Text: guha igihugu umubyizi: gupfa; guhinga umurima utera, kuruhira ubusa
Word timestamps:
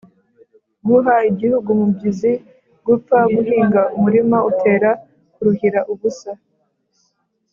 guha 0.87 1.15
igihugu 1.29 1.67
umubyizi: 1.75 2.33
gupfa; 2.85 3.17
guhinga 3.35 3.81
umurima 3.95 4.37
utera, 4.49 4.89
kuruhira 5.33 5.79
ubusa 5.93 6.31